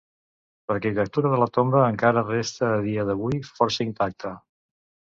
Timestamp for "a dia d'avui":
2.79-3.47